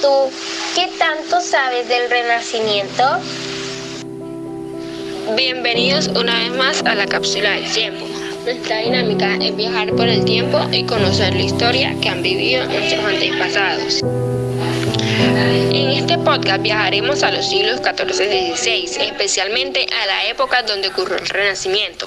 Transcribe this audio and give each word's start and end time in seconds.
tú, 0.00 0.30
¿qué 0.74 0.88
tanto 0.98 1.40
sabes 1.40 1.88
del 1.88 2.08
Renacimiento? 2.08 3.04
Bienvenidos 5.36 6.08
una 6.08 6.38
vez 6.38 6.50
más 6.50 6.82
a 6.82 6.94
la 6.94 7.06
cápsula 7.06 7.50
del 7.50 7.70
tiempo. 7.72 8.06
Nuestra 8.44 8.78
dinámica 8.78 9.36
es 9.36 9.54
viajar 9.54 9.94
por 9.94 10.08
el 10.08 10.24
tiempo 10.24 10.58
y 10.72 10.84
conocer 10.84 11.34
la 11.34 11.42
historia 11.42 11.94
que 12.00 12.08
han 12.08 12.22
vivido 12.22 12.64
nuestros 12.64 13.04
antepasados. 13.04 14.00
En 15.72 15.90
este 15.90 16.16
podcast 16.18 16.62
viajaremos 16.62 17.22
a 17.22 17.30
los 17.30 17.48
siglos 17.48 17.80
XIV 17.80 18.32
y 18.32 18.56
XVI, 18.56 19.04
especialmente 19.04 19.86
a 20.02 20.06
la 20.06 20.26
época 20.28 20.62
donde 20.62 20.88
ocurrió 20.88 21.18
el 21.18 21.28
Renacimiento. 21.28 22.06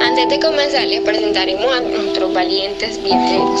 Antes 0.00 0.28
de 0.28 0.38
comenzar, 0.40 0.86
les 0.86 1.00
presentaremos 1.00 1.66
a 1.72 1.80
nuestros 1.80 2.32
valientes 2.32 3.02
viajeros. 3.02 3.60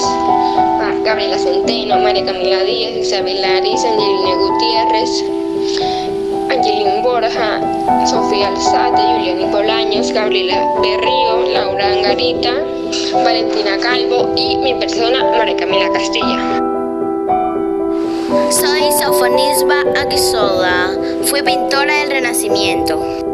Gabriela 1.04 1.38
Centeno, 1.38 1.98
María 1.98 2.24
Camila 2.24 2.62
Díaz, 2.62 2.96
Isabel 2.96 3.40
Laris, 3.40 3.84
Angelina 3.84 4.34
Gutiérrez, 4.36 5.24
Angelina 6.50 7.02
Borja, 7.02 8.06
Sofía 8.06 8.48
Alzate, 8.48 9.02
Julián 9.14 9.50
Bolaños, 9.50 10.12
Gabriela 10.12 10.64
Berrío, 10.80 11.52
Laura 11.52 11.92
Angarita, 11.92 12.54
Valentina 13.24 13.78
Calvo 13.78 14.32
y 14.36 14.56
mi 14.58 14.74
persona, 14.74 15.24
María 15.36 15.56
Camila 15.56 15.90
Castilla. 15.92 16.60
Soy 18.50 18.92
Sofonisba 18.92 19.84
Aguizola, 20.00 20.90
fui 21.24 21.42
pintora 21.42 21.94
del 22.00 22.10
Renacimiento. 22.10 23.27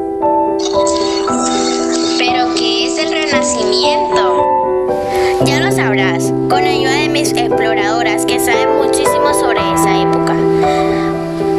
Es 2.95 3.05
el 3.05 3.13
Renacimiento? 3.13 4.87
Ya 5.45 5.59
lo 5.59 5.73
sabrás, 5.73 6.33
con 6.49 6.65
ayuda 6.65 6.93
de 6.93 7.09
mis 7.09 7.33
exploradoras 7.33 8.25
que 8.25 8.39
saben 8.39 8.77
muchísimo 8.77 9.35
sobre 9.35 9.59
esa 9.75 10.01
época. 10.01 10.35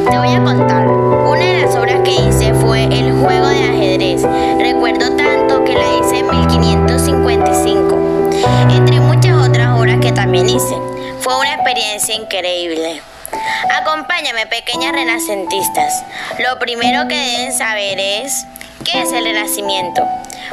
Te 0.09 0.17
voy 0.17 0.33
a 0.33 0.41
contar. 0.43 0.87
Una 0.87 1.39
de 1.39 1.61
las 1.61 1.75
obras 1.75 1.99
que 2.03 2.11
hice 2.11 2.53
fue 2.53 2.83
El 2.83 3.11
juego 3.21 3.47
de 3.47 3.63
ajedrez. 3.63 4.21
Recuerdo 4.59 5.17
tanto 5.17 5.65
que 5.65 5.73
la 5.73 5.97
hice 5.97 6.19
en 6.19 6.29
1555, 6.29 8.31
entre 8.71 9.01
muchas 9.01 9.49
otras 9.49 9.77
obras 9.77 9.99
que 9.99 10.13
también 10.13 10.49
hice. 10.49 10.77
Fue 11.19 11.37
una 11.37 11.55
experiencia 11.55 12.15
increíble. 12.15 13.01
Acompáñame, 13.81 14.47
pequeñas 14.47 14.93
renacentistas. 14.93 16.05
Lo 16.39 16.57
primero 16.59 17.09
que 17.09 17.15
deben 17.15 17.51
saber 17.51 17.99
es 17.99 18.47
qué 18.85 19.01
es 19.01 19.11
el 19.11 19.25
renacimiento. 19.25 20.01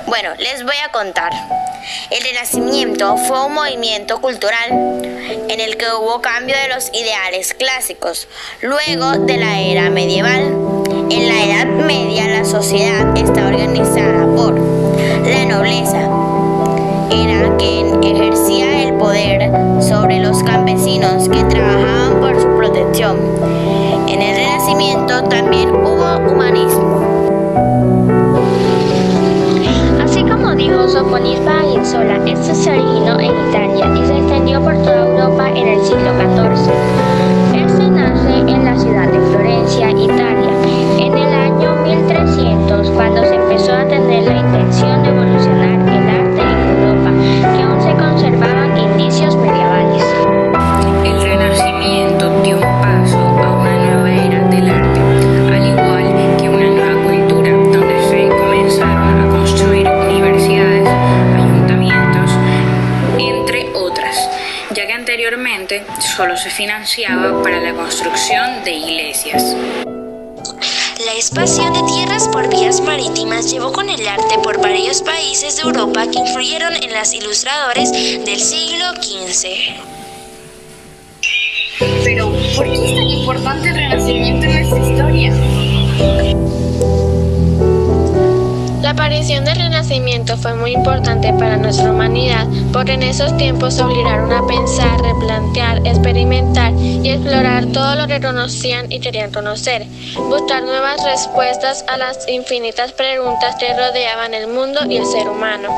Bueno, 0.06 0.30
les 0.38 0.62
voy 0.64 0.76
a 0.84 0.90
contar. 0.90 1.32
El 2.10 2.22
Renacimiento 2.22 3.16
fue 3.16 3.46
un 3.46 3.54
movimiento 3.54 4.20
cultural 4.20 4.70
en 5.48 5.60
el 5.60 5.76
que 5.76 5.86
hubo 5.92 6.20
cambio 6.20 6.56
de 6.56 6.74
los 6.74 6.90
ideales 6.92 7.54
clásicos 7.54 8.28
luego 8.60 9.12
de 9.12 9.36
la 9.36 9.60
era 9.60 9.90
medieval. 9.90 10.56
En 11.10 11.28
la 11.28 11.44
Edad 11.44 11.66
Media 11.66 12.26
la 12.26 12.44
sociedad 12.44 13.16
está 13.16 13.46
organizada 13.46 14.26
por 14.34 14.58
la 14.58 15.44
nobleza, 15.44 16.08
era 17.10 17.56
quien 17.56 18.02
ejercía 18.02 18.51
dijo 31.20 31.34
Sofonisba 31.36 31.60
Aguinzola, 31.60 32.16
esto 32.26 32.54
se 32.54 32.70
originó 32.70 33.20
en 33.20 33.48
Italia 33.48 33.86
y 33.94 34.06
se 34.06 34.16
extendió 34.16 34.62
por 34.62 34.74
toda 34.78 35.06
Europa 35.08 35.50
en 35.50 35.68
el 35.68 35.84
siglo 35.84 36.12
XIV. 36.14 36.72
Este 37.54 37.90
nace 37.90 38.38
en 38.38 38.64
la 38.64 38.78
ciudad 38.78 39.06
de 39.08 39.20
Florencia, 39.30 39.41
solo 66.16 66.36
se 66.36 66.50
financiaba 66.50 67.42
para 67.42 67.60
la 67.60 67.72
construcción 67.72 68.64
de 68.64 68.72
iglesias. 68.72 69.56
La 71.04 71.14
expansión 71.14 71.72
de 71.72 71.82
tierras 71.92 72.28
por 72.28 72.48
vías 72.48 72.80
marítimas 72.80 73.50
llevó 73.50 73.72
con 73.72 73.88
el 73.88 74.06
arte 74.06 74.38
por 74.42 74.60
varios 74.60 75.02
países 75.02 75.56
de 75.56 75.62
Europa 75.62 76.06
que 76.10 76.18
influyeron 76.18 76.74
en 76.74 76.92
las 76.92 77.12
ilustradores 77.12 77.90
del 77.92 78.38
siglo 78.38 78.84
XV. 79.02 79.48
Pero, 82.04 82.32
¿por 82.56 82.66
qué 82.66 82.90
es 82.90 82.94
tan 82.94 83.08
importante 83.08 83.68
el 83.68 83.74
Renacimiento 83.74 84.46
en 84.46 84.70
nuestra 84.70 84.78
historia? 84.78 86.31
La 88.92 89.04
aparición 89.04 89.46
del 89.46 89.56
Renacimiento 89.56 90.36
fue 90.36 90.52
muy 90.52 90.72
importante 90.72 91.32
para 91.32 91.56
nuestra 91.56 91.90
humanidad 91.90 92.46
porque 92.74 92.92
en 92.92 93.02
esos 93.02 93.34
tiempos 93.38 93.80
obligaron 93.80 94.30
a 94.30 94.46
pensar, 94.46 95.00
replantear, 95.00 95.78
experimentar 95.86 96.74
y 96.74 97.08
explorar 97.08 97.64
todo 97.72 97.94
lo 97.94 98.06
que 98.06 98.20
conocían 98.20 98.92
y 98.92 99.00
querían 99.00 99.32
conocer, 99.32 99.86
buscar 100.28 100.62
nuevas 100.64 101.02
respuestas 101.04 101.86
a 101.88 101.96
las 101.96 102.28
infinitas 102.28 102.92
preguntas 102.92 103.56
que 103.56 103.72
rodeaban 103.72 104.34
el 104.34 104.48
mundo 104.48 104.80
y 104.86 104.98
el 104.98 105.06
ser 105.06 105.26
humano. 105.26 105.70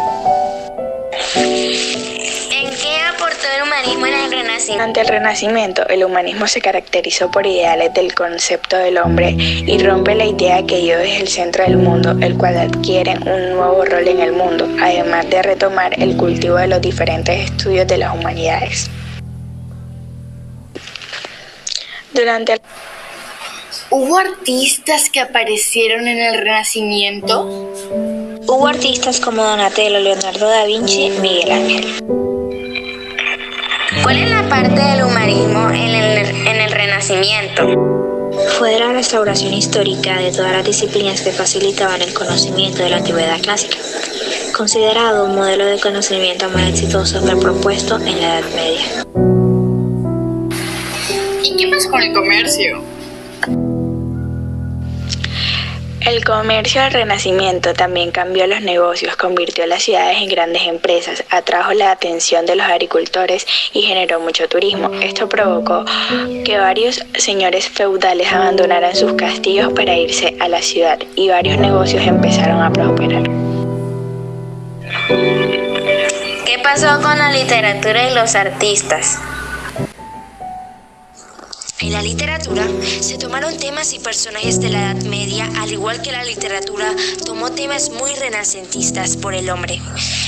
¿En 3.14 3.18
qué 3.18 3.22
aportó 3.22 3.46
el 3.56 3.62
humanismo 3.62 4.06
en 4.06 4.14
el 4.14 4.30
Renacimiento? 4.30 4.72
Durante 4.72 5.00
el 5.00 5.06
Renacimiento, 5.06 5.88
el 5.88 6.04
humanismo 6.04 6.48
se 6.48 6.60
caracterizó 6.60 7.30
por 7.30 7.46
ideales 7.46 7.94
del 7.94 8.12
concepto 8.12 8.76
del 8.76 8.98
hombre 8.98 9.36
y 9.38 9.78
rompe 9.78 10.16
la 10.16 10.24
idea 10.24 10.66
que 10.66 10.78
Dios 10.78 11.00
es 11.04 11.20
el 11.20 11.28
centro 11.28 11.62
del 11.62 11.76
mundo, 11.76 12.16
el 12.20 12.36
cual 12.36 12.58
adquiere 12.58 13.12
un 13.18 13.54
nuevo 13.54 13.84
rol 13.84 14.08
en 14.08 14.20
el 14.20 14.32
mundo, 14.32 14.68
además 14.80 15.30
de 15.30 15.42
retomar 15.42 16.00
el 16.00 16.16
cultivo 16.16 16.56
de 16.56 16.66
los 16.66 16.80
diferentes 16.80 17.50
estudios 17.50 17.86
de 17.86 17.98
las 17.98 18.14
humanidades. 18.14 18.90
Durante 22.12 22.54
el 22.54 22.60
¿Hubo 23.90 24.18
artistas 24.18 25.08
que 25.08 25.20
aparecieron 25.20 26.08
en 26.08 26.18
el 26.18 26.38
Renacimiento? 26.38 27.44
Hubo 28.46 28.66
artistas 28.66 29.20
como 29.20 29.44
Donatello, 29.44 30.00
Leonardo 30.00 30.48
da 30.48 30.64
Vinci, 30.64 31.10
Miguel 31.20 31.52
Ángel. 31.52 32.23
¿Cuál 34.04 34.18
es 34.18 34.28
la 34.28 34.46
parte 34.50 34.78
del 34.82 35.02
humanismo 35.02 35.70
en 35.70 35.94
el, 35.94 36.46
en 36.46 36.60
el 36.60 36.70
Renacimiento? 36.70 38.30
Fue 38.58 38.78
la 38.78 38.92
restauración 38.92 39.54
histórica 39.54 40.18
de 40.18 40.30
todas 40.30 40.52
las 40.52 40.62
disciplinas 40.62 41.22
que 41.22 41.32
facilitaban 41.32 42.02
el 42.02 42.12
conocimiento 42.12 42.82
de 42.82 42.90
la 42.90 42.98
antigüedad 42.98 43.40
clásica, 43.40 43.78
considerado 44.54 45.24
un 45.24 45.34
modelo 45.34 45.64
de 45.64 45.80
conocimiento 45.80 46.50
más 46.50 46.68
exitoso 46.68 47.24
que 47.24 47.34
propuesto 47.34 47.96
en 47.96 48.20
la 48.20 48.40
Edad 48.40 48.50
Media. 48.54 49.06
¿Y 51.42 51.56
qué 51.56 51.68
pasa 51.68 51.88
con 51.88 52.02
el 52.02 52.12
comercio? 52.12 52.93
El 56.06 56.22
comercio 56.22 56.82
del 56.82 56.92
Renacimiento 56.92 57.72
también 57.72 58.10
cambió 58.10 58.46
los 58.46 58.60
negocios, 58.60 59.16
convirtió 59.16 59.66
las 59.66 59.84
ciudades 59.84 60.18
en 60.20 60.28
grandes 60.28 60.62
empresas, 60.66 61.24
atrajo 61.30 61.72
la 61.72 61.92
atención 61.92 62.44
de 62.44 62.56
los 62.56 62.66
agricultores 62.66 63.46
y 63.72 63.80
generó 63.82 64.20
mucho 64.20 64.46
turismo. 64.46 64.90
Esto 65.00 65.30
provocó 65.30 65.86
que 66.44 66.58
varios 66.58 67.02
señores 67.16 67.70
feudales 67.70 68.30
abandonaran 68.30 68.94
sus 68.94 69.14
castillos 69.14 69.72
para 69.72 69.96
irse 69.96 70.36
a 70.40 70.48
la 70.48 70.60
ciudad 70.60 70.98
y 71.16 71.30
varios 71.30 71.56
negocios 71.56 72.06
empezaron 72.06 72.60
a 72.60 72.70
prosperar. 72.70 73.22
¿Qué 76.44 76.58
pasó 76.62 77.00
con 77.00 77.16
la 77.18 77.32
literatura 77.32 78.10
y 78.10 78.14
los 78.14 78.34
artistas? 78.34 79.18
En 81.84 81.92
la 81.92 82.00
literatura 82.00 82.66
se 83.02 83.18
tomaron 83.18 83.58
temas 83.58 83.92
y 83.92 83.98
personajes 83.98 84.58
de 84.58 84.70
la 84.70 84.92
Edad 84.92 85.02
Media, 85.02 85.50
al 85.58 85.70
igual 85.70 86.00
que 86.00 86.12
la 86.12 86.24
literatura 86.24 86.90
tomó 87.26 87.52
temas 87.52 87.90
muy 87.90 88.14
renacentistas 88.14 89.18
por 89.18 89.34
el 89.34 89.50
hombre. 89.50 89.78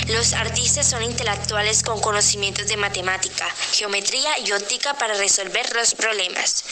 Los 0.09 0.35
artistas 0.35 0.87
son 0.87 1.03
intelectuales 1.03 1.83
con 1.83 1.99
conocimientos 2.03 2.69
de 2.69 2.77
matemática, 2.77 3.47
geometría 3.73 4.29
y 4.45 4.53
óptica 4.53 4.99
para 4.99 5.15
resolver 5.15 5.75
los 5.75 5.95
problemas, 5.95 6.63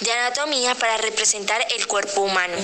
de 0.00 0.10
anatomía 0.10 0.74
para 0.74 0.96
representar 0.96 1.60
el 1.76 1.86
cuerpo 1.86 2.22
humano, 2.22 2.56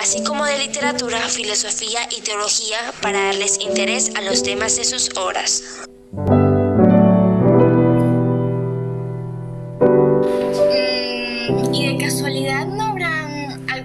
así 0.00 0.24
como 0.24 0.46
de 0.46 0.56
literatura, 0.56 1.20
filosofía 1.28 2.08
y 2.10 2.22
teología 2.22 2.94
para 3.02 3.24
darles 3.26 3.58
interés 3.60 4.12
a 4.16 4.22
los 4.22 4.42
temas 4.42 4.76
de 4.76 4.84
sus 4.86 5.10
obras. 5.18 5.87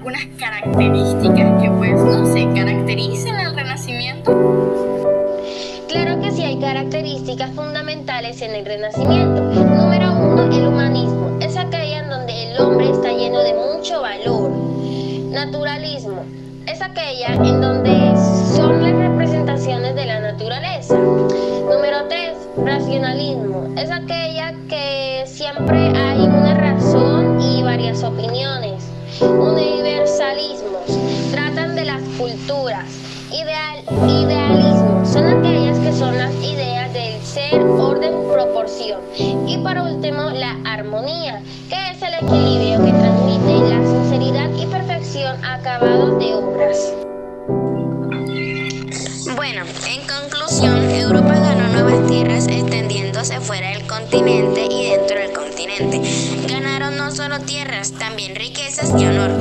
Algunas 0.04 0.26
características 0.38 1.62
que 1.62 1.72
pues 1.72 1.94
no 1.94 2.26
sé, 2.26 2.46
caractericen 2.54 3.36
al 3.36 3.56
renacimiento? 3.56 4.34
Claro 5.88 6.20
que 6.20 6.30
sí 6.32 6.44
hay 6.44 6.60
características 6.60 7.52
fundamentales 7.52 8.42
en 8.42 8.52
el 8.52 8.66
renacimiento. 8.66 9.42
Número 9.44 10.12
uno, 10.12 10.44
el 10.52 10.68
humanismo. 10.68 11.38
Es 11.40 11.56
aquella 11.56 12.00
en 12.00 12.10
donde 12.10 12.52
el 12.52 12.60
hombre 12.60 12.90
está 12.90 13.14
lleno 13.14 13.40
de 13.44 13.54
mucho 13.54 14.02
valor. 14.02 14.52
Naturalismo. 15.32 16.26
Es 16.68 16.82
aquella 16.82 17.36
en 17.36 17.62
donde 17.62 18.14
son 18.58 18.84
las 18.84 18.92
representaciones 18.92 19.96
de 19.96 20.06
la 20.06 20.20
naturaleza. 20.20 20.98
Número 20.98 22.10
tres, 22.10 22.34
racionalismo. 22.58 23.74
Es 23.78 23.90
aquella 23.90 24.54
que 24.68 25.24
siempre 25.28 25.78
hay 25.78 26.20
una 26.20 26.56
razón 26.56 27.40
y 27.40 27.64
varias 27.64 28.04
opiniones. 28.04 28.84
Ideal, 32.44 33.84
idealismo. 34.06 35.06
Son 35.06 35.26
aquellas 35.26 35.80
que 35.80 35.94
son 35.94 36.18
las 36.18 36.34
ideas 36.44 36.92
del 36.92 37.22
ser, 37.22 37.62
orden, 37.62 38.14
proporción. 38.32 39.00
Y 39.48 39.58
por 39.60 39.78
último, 39.78 40.24
la 40.30 40.58
armonía, 40.66 41.42
que 41.70 41.92
es 41.92 42.02
el 42.02 42.16
equilibrio 42.16 42.84
que 42.84 42.92
transmite 42.92 43.70
la 43.70 43.82
sinceridad 43.86 44.50
y 44.58 44.66
perfección 44.66 45.44
acabados 45.46 46.20
de 46.20 46.36
obras. 46.36 46.94
Bueno, 49.38 49.64
en 49.88 50.02
conclusión, 50.06 50.92
Europa 50.92 51.34
ganó 51.36 51.70
nuevas 51.70 52.08
tierras 52.08 52.48
extendiéndose 52.48 53.40
fuera 53.40 53.70
del 53.70 53.88
continente 53.88 54.63
también 57.92 58.36
riquezas 58.36 58.90
y 58.98 59.06
honor. 59.06 59.32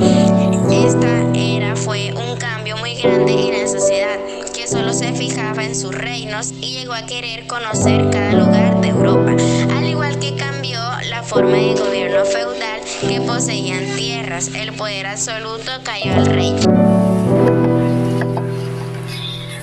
Esta 0.71 1.31
era 1.33 1.75
fue 1.75 2.13
un 2.13 2.37
cambio 2.37 2.75
muy 2.77 2.95
grande 2.95 3.31
en 3.31 3.61
la 3.61 3.67
sociedad, 3.67 4.17
que 4.53 4.67
solo 4.67 4.93
se 4.93 5.13
fijaba 5.13 5.63
en 5.63 5.75
sus 5.75 5.95
reinos 5.95 6.51
y 6.59 6.79
llegó 6.79 6.93
a 6.93 7.05
querer 7.05 7.47
conocer 7.47 8.09
cada 8.11 8.33
lugar 8.33 8.81
de 8.81 8.89
Europa, 8.89 9.31
al 9.77 9.85
igual 9.85 10.19
que 10.19 10.35
cambió 10.35 10.79
la 11.09 11.23
forma 11.23 11.55
de 11.55 11.75
gobierno 11.75 12.25
feudal 12.25 12.81
que 13.07 13.21
poseían 13.21 13.95
tierras, 13.95 14.49
el 14.53 14.73
poder 14.73 15.07
absoluto 15.07 15.71
cayó 15.83 16.13
al 16.13 16.25
rey. 16.25 16.53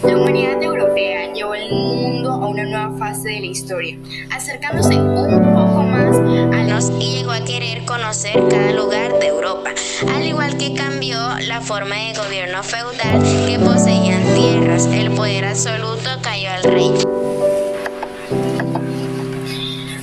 La 0.02 0.16
humanidad 0.16 0.62
europea 0.62 1.32
llevó 1.34 1.54
el 1.54 1.70
mundo 1.70 2.30
a 2.32 2.48
una 2.48 2.64
nueva 2.64 2.96
fase 2.98 3.28
de 3.28 3.40
la 3.40 3.46
historia, 3.46 3.98
acercándose 4.30 4.98
un 4.98 5.14
poco 5.14 5.82
más 5.82 6.16
a 6.16 6.62
los 6.64 6.90
y 6.98 7.18
llegó 7.18 7.32
a 7.32 7.44
querer 7.44 7.69
conocer 8.10 8.42
cada 8.48 8.72
lugar 8.72 9.20
de 9.20 9.28
Europa, 9.28 9.70
al 10.12 10.26
igual 10.26 10.56
que 10.58 10.74
cambió 10.74 11.16
la 11.46 11.60
forma 11.60 11.94
de 11.94 12.12
gobierno 12.14 12.60
feudal 12.64 13.22
que 13.46 13.56
poseían 13.56 14.34
tierras, 14.34 14.86
el 14.86 15.12
poder 15.12 15.44
absoluto 15.44 16.10
cayó 16.20 16.50
al 16.50 16.64
rey. 16.64 16.90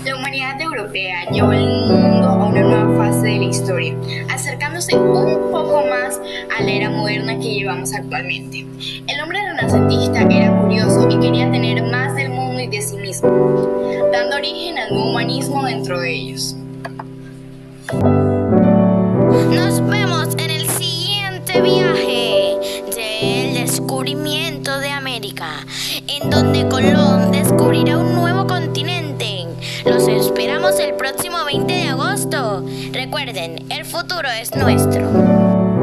La 0.05 0.15
humanidad 0.15 0.61
europea 0.61 1.29
llevó 1.33 1.51
el 1.51 1.67
mundo 1.67 2.27
a 2.29 2.45
una 2.45 2.61
nueva 2.61 2.97
fase 2.97 3.27
de 3.27 3.39
la 3.39 3.43
historia, 3.43 3.97
acercándose 4.29 4.95
un 4.95 5.51
poco 5.51 5.83
más 5.87 6.17
a 6.57 6.63
la 6.63 6.71
era 6.71 6.89
moderna 6.89 7.37
que 7.37 7.55
llevamos 7.55 7.93
actualmente. 7.93 8.65
El 9.05 9.21
hombre 9.21 9.41
renacentista 9.41 10.21
era 10.21 10.57
curioso 10.61 11.09
y 11.09 11.19
quería 11.19 11.51
tener 11.51 11.83
más 11.83 12.15
del 12.15 12.29
mundo 12.29 12.61
y 12.61 12.67
de 12.67 12.81
sí 12.81 12.95
mismo, 12.95 13.27
dando 14.13 14.37
origen 14.37 14.77
al 14.77 14.93
humanismo 14.93 15.65
dentro 15.65 15.99
de 15.99 16.13
ellos. 16.13 16.55
Nos 17.93 19.79
vemos 19.87 20.35
en 20.37 20.51
el 20.51 20.69
siguiente 20.69 21.61
viaje 21.61 22.57
del 22.93 23.53
descubrimiento 23.53 24.77
de 24.79 24.89
América, 24.89 25.65
en 26.07 26.29
donde 26.29 26.67
Colón 26.67 27.31
descubrirá 27.31 27.97
un 27.97 28.13
nuevo 28.13 28.45
continente. 28.45 29.45
Los 29.85 30.05
esperamos 30.09 30.77
el 30.79 30.95
próximo 30.95 31.45
20 31.45 31.73
de 31.73 31.87
agosto. 31.87 32.65
Recuerden, 32.91 33.71
el 33.71 33.85
futuro 33.85 34.27
es 34.29 34.53
nuestro. 34.53 35.76